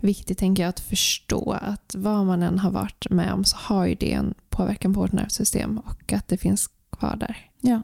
[0.00, 3.86] viktigt tänker jag att förstå att vad man än har varit med om så har
[3.86, 7.50] ju det en påverkan på vårt nervsystem och att det finns kvar där.
[7.60, 7.82] Ja,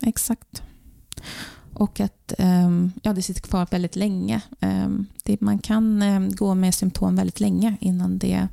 [0.00, 0.62] exakt.
[1.78, 4.42] Och att ehm, ja, det sitter kvar väldigt länge.
[4.60, 8.48] Ehm, det, man kan ehm, gå med symptom väldigt länge innan det,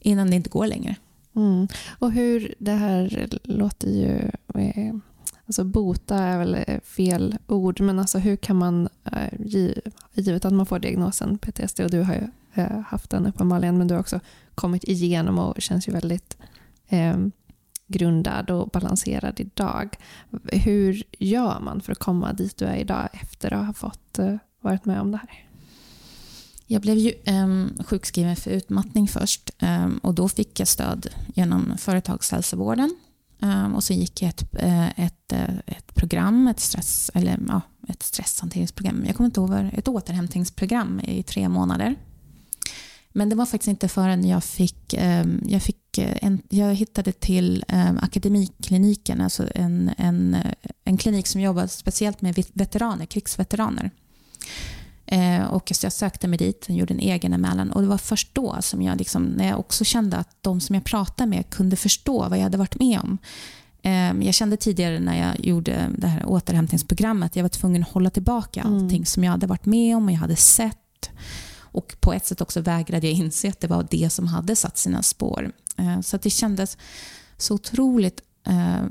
[0.00, 0.96] innan det inte går längre.
[1.36, 1.68] Mm.
[1.98, 4.30] Och hur, det här låter ju...
[4.60, 4.94] Eh,
[5.46, 9.62] alltså bota är väl eh, fel ord, men alltså hur kan man, eh,
[10.14, 13.88] givet att man får diagnosen PTSD, och du har ju eh, haft den uppenbarligen, men
[13.88, 14.20] du har också
[14.54, 16.36] kommit igenom och känns ju väldigt
[17.86, 19.96] grundad och balanserad idag.
[20.52, 24.36] Hur gör man för att komma dit du är idag efter att ha fått eh,
[24.60, 25.44] varit med om det här?
[26.66, 31.74] Jag blev ju um, sjukskriven för utmattning först um, och då fick jag stöd genom
[31.78, 32.96] företagshälsovården.
[33.40, 37.60] Um, och så gick jag ett, eh, ett, eh, ett program, ett, stress, eller, ja,
[37.88, 39.04] ett stresshanteringsprogram.
[39.06, 41.94] Jag kommer inte ihåg, ett återhämtningsprogram i tre månader.
[43.12, 44.94] Men det var faktiskt inte förrän jag fick,
[45.46, 50.36] jag fick en, jag hittade till ehm, Akademikliniken, alltså en, en,
[50.84, 53.90] en klinik som jobbar speciellt med veteraner, krigsveteraner.
[55.06, 57.72] Eh, och jag sökte mig dit och gjorde en egen anmälan.
[57.72, 60.74] Och det var först då som jag, liksom, när jag också kände att de som
[60.74, 63.18] jag pratade med kunde förstå vad jag hade varit med om.
[63.82, 68.10] Eh, jag kände tidigare när jag gjorde det här återhämtningsprogrammet jag var tvungen att hålla
[68.10, 68.74] tillbaka mm.
[68.74, 71.10] allting som jag hade varit med om och jag hade sett.
[71.74, 74.78] Och på ett sätt också vägrade jag inse att det var det som hade satt
[74.78, 75.52] sina spår.
[75.76, 76.78] Eh, så det kändes
[77.36, 78.84] så otroligt eh,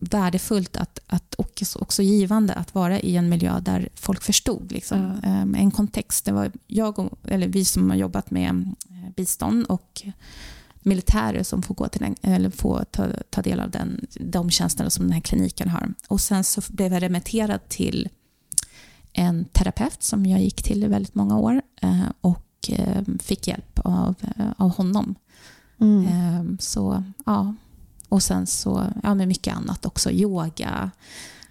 [0.00, 5.20] värdefullt att, att, och också givande att vara i en miljö där folk förstod liksom,
[5.22, 5.54] mm.
[5.54, 6.24] en kontext.
[6.24, 8.74] Det var jag och, eller vi som har jobbat med
[9.16, 10.02] bistånd och
[10.86, 14.90] militärer som får, gå till den, eller får ta, ta del av den, de tjänsterna
[14.90, 15.94] som den här kliniken har.
[16.08, 18.08] Och Sen så blev jag remitterad till
[19.16, 22.42] en terapeut som jag gick till i väldigt många år eh, och
[23.20, 24.14] fick hjälp av,
[24.56, 25.14] av honom.
[25.80, 26.58] Mm.
[26.60, 27.54] Så ja,
[28.08, 30.10] och sen så, ja men mycket annat också.
[30.10, 30.90] Yoga,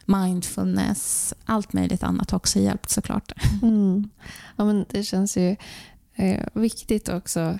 [0.05, 3.31] mindfulness, allt möjligt annat har också hjälpt såklart.
[3.61, 4.09] Mm.
[4.55, 5.55] Ja, men det känns ju
[6.15, 7.59] eh, viktigt också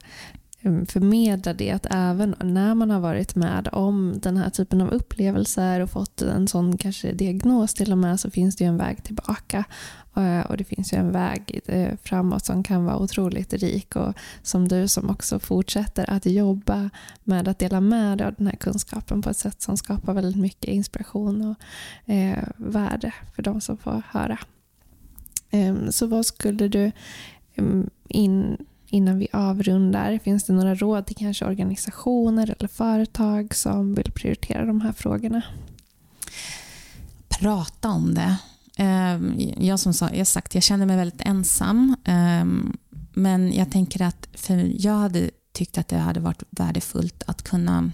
[0.65, 4.89] Ehm, förmedla det att även när man har varit med om den här typen av
[4.89, 8.77] upplevelser och fått en sån kanske diagnos till och med så finns det ju en
[8.77, 9.63] väg tillbaka.
[10.15, 14.13] Eh, och det finns ju en väg eh, framåt som kan vara otroligt rik och
[14.43, 16.89] som du som också fortsätter att jobba
[17.23, 20.41] med att dela med dig av den här kunskapen på ett sätt som skapar väldigt
[20.41, 24.39] mycket inspiration och eh, värde för de som får höra.
[25.51, 26.91] Ehm, så vad skulle du
[27.55, 28.57] ehm, in,
[28.87, 34.65] innan vi avrundar, finns det några råd till kanske organisationer eller företag som vill prioritera
[34.65, 35.41] de här frågorna?
[37.27, 38.37] Prata om det
[38.77, 41.95] ehm, jag som sa, jag sagt, jag känner mig väldigt ensam.
[42.03, 42.77] Ehm,
[43.13, 47.91] men jag tänker att för jag hade tyckt att det hade varit värdefullt att kunna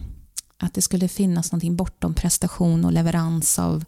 [0.57, 3.85] att det skulle finnas någonting bortom prestation och leverans av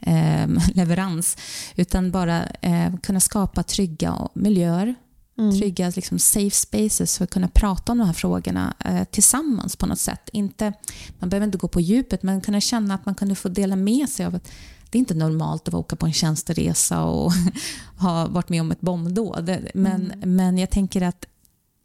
[0.00, 1.36] eh, leverans,
[1.76, 4.94] utan bara eh, kunna skapa trygga miljöer,
[5.40, 5.58] mm.
[5.58, 9.86] trygga liksom, safe spaces för att kunna prata om de här frågorna eh, tillsammans på
[9.86, 10.30] något sätt.
[10.32, 10.72] Inte,
[11.18, 14.08] man behöver inte gå på djupet, men kunna känna att man kunde få dela med
[14.08, 14.50] sig av att
[14.90, 17.32] det är inte normalt att åka på en tjänsteresa och
[17.96, 19.56] ha varit med om ett bombdåd.
[19.74, 20.36] Men, mm.
[20.36, 21.26] men jag tänker att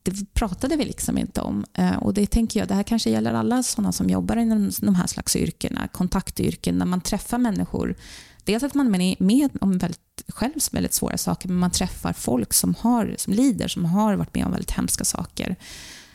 [0.03, 1.65] det pratade vi liksom inte om.
[1.73, 4.95] Eh, och det tänker jag, det här kanske gäller alla sådana som jobbar inom de
[4.95, 7.95] här slags yrkena, kontaktyrken, när man träffar människor.
[8.43, 12.53] Dels att man är med om väldigt, själv väldigt svåra saker, men man träffar folk
[12.53, 15.55] som, har, som lider, som har varit med om väldigt hemska saker.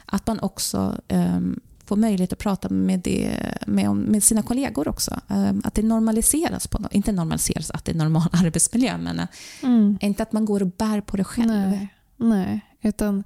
[0.05, 3.37] Att man också um, få möjlighet att prata med, det,
[3.67, 5.21] med, med sina kollegor också.
[5.29, 9.27] Ehm, att det normaliseras, på, inte normaliseras att det är normal arbetsmiljö, men
[9.63, 9.99] mm.
[10.01, 11.49] inte att man går och bär på det själv.
[11.49, 13.25] Nej, nej utan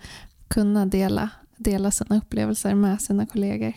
[0.48, 3.74] kunna dela, dela sina upplevelser med sina kollegor.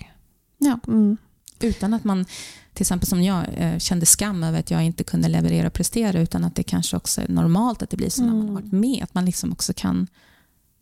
[0.58, 0.80] Ja.
[0.88, 1.18] Mm.
[1.60, 2.26] Utan att man,
[2.74, 6.20] till exempel som jag, eh, kände skam över att jag inte kunde leverera och prestera,
[6.20, 8.54] utan att det kanske också är normalt att det blir så när man har mm.
[8.54, 9.04] varit med.
[9.04, 10.08] Att man liksom också kan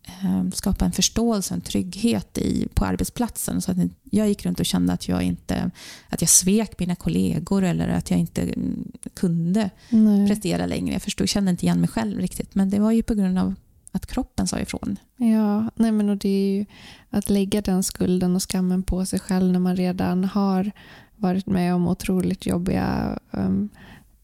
[0.08, 3.62] Ehm, skapa en förståelse och en trygghet i, på arbetsplatsen.
[3.62, 5.72] Så att jag gick runt och kände att jag inte
[6.10, 10.28] att jag svek mina kollegor eller att jag inte mm, kunde nej.
[10.28, 10.94] prestera längre.
[10.94, 12.56] Jag förstod, kände inte igen mig själv riktigt.
[12.56, 13.56] Men det var ju på grund av
[13.96, 15.00] att kroppen sa ifrån.
[15.18, 16.66] Ja, nej men och det är ju
[17.10, 20.72] att lägga den skulden och skammen på sig själv när man redan har
[21.16, 23.70] varit med om otroligt jobbiga um,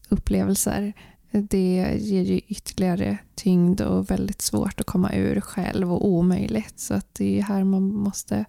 [0.08, 0.92] upplevelser
[1.32, 6.80] det ger ju ytterligare tyngd och väldigt svårt att komma ur själv och omöjligt.
[6.80, 8.44] Så att det är här man måste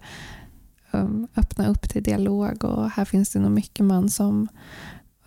[0.90, 4.48] um, öppna upp till dialog och här finns det nog mycket man som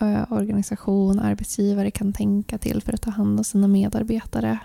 [0.01, 4.59] uh, organisation, arbetsgivare kan tänka till för att ta hand om sina medarbetare.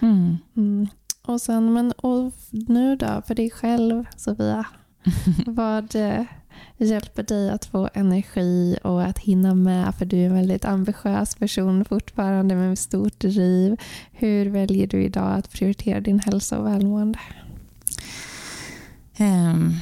[0.00, 0.38] Mm.
[0.56, 0.88] Mm.
[1.22, 4.66] Och sen, men och nu då, för dig själv Sofia?
[5.46, 6.22] vad, eh,
[6.76, 11.34] hjälper dig att få energi och att hinna med för du är en väldigt ambitiös
[11.34, 13.76] person fortfarande med stort driv.
[14.12, 17.18] Hur väljer du idag att prioritera din hälsa och välmående?
[19.18, 19.74] Um,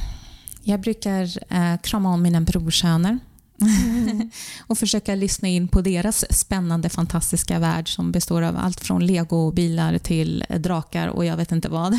[0.63, 3.19] jag brukar uh, krama om mina brorsöner.
[4.67, 9.99] och försöka lyssna in på deras spännande, fantastiska värld som består av allt från legobilar
[9.99, 11.99] till drakar och jag vet inte vad.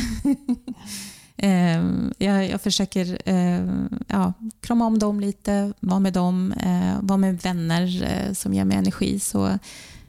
[1.42, 7.16] Ehm, jag, jag, försöker ehm, ja, krama om dem lite, vara med dem, eh, vara
[7.16, 9.20] med vänner eh, som ger mig energi.
[9.20, 9.58] Så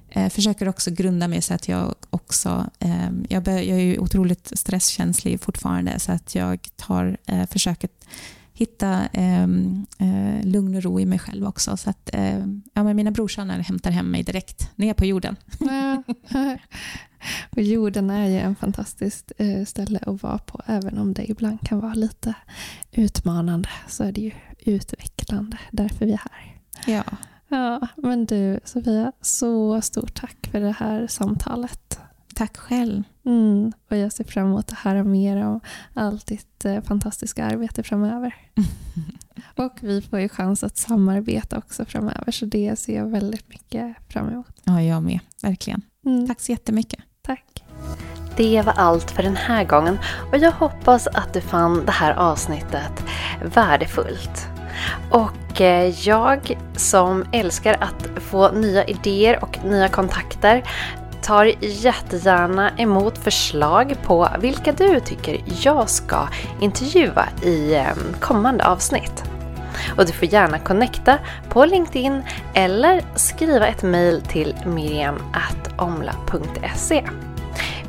[0.09, 2.69] eh, försöker också grunda mig så att jag också...
[2.79, 8.05] Ehm, jag, jag, är ju otroligt stresskänslig fortfarande så att jag tar, försöket
[8.61, 11.77] hitta eh, eh, lugn och ro i mig själv också.
[11.77, 12.39] Så att, eh,
[12.73, 15.35] ja, men mina brorsöner hämtar hem mig direkt ner på jorden.
[17.49, 20.61] Och jorden är ju en fantastiskt eh, ställe att vara på.
[20.65, 22.33] Även om det ibland kan vara lite
[22.91, 25.57] utmanande så är det ju utvecklande.
[25.71, 26.61] Därför vi är här.
[26.87, 27.03] Ja.
[27.47, 31.99] Ja, men du Sofia, så stort tack för det här samtalet.
[32.35, 33.03] Tack själv.
[33.25, 35.59] Mm, och jag ser fram emot att höra mer om
[35.93, 38.35] allt ditt eh, fantastiska arbete framöver.
[39.55, 43.95] och vi får ju chans att samarbeta också framöver så det ser jag väldigt mycket
[44.09, 44.47] fram emot.
[44.63, 45.19] Ja, jag med.
[45.41, 45.81] Verkligen.
[46.05, 46.99] Mm, Tack så jättemycket.
[47.21, 47.63] tack.
[48.37, 49.97] Det var allt för den här gången
[50.31, 53.03] och jag hoppas att du fann det här avsnittet
[53.55, 54.47] värdefullt.
[55.11, 60.63] Och eh, jag som älskar att få nya idéer och nya kontakter
[61.21, 66.27] tar jättegärna emot förslag på vilka du tycker jag ska
[66.59, 67.87] intervjua i eh,
[68.19, 69.23] kommande avsnitt.
[69.97, 71.17] Och du får gärna connecta
[71.49, 77.03] på LinkedIn eller skriva ett mejl till miriam.omla.se.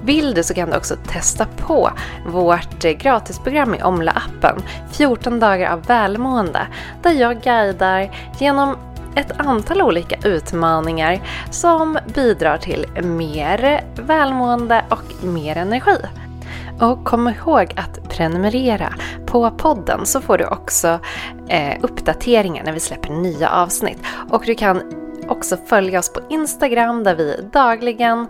[0.04, 1.90] Vill du så kan du också testa på
[2.26, 6.66] vårt eh, gratisprogram i Omla-appen 14 dagar av välmående
[7.02, 8.76] där jag guidar genom
[9.16, 15.96] ett antal olika utmaningar som bidrar till mer välmående och mer energi.
[16.80, 18.92] Och kom ihåg att prenumerera
[19.26, 20.98] på podden så får du också
[21.48, 23.98] eh, uppdateringar när vi släpper nya avsnitt.
[24.30, 24.82] Och du kan
[25.28, 28.26] också följa oss på Instagram där vi dagligen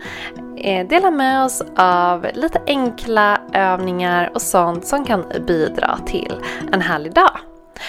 [0.56, 6.34] eh, delar med oss av lite enkla övningar och sånt som kan bidra till
[6.72, 7.38] en härlig dag.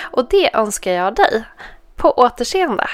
[0.01, 1.43] Och det önskar jag dig.
[2.03, 2.87] På återseende!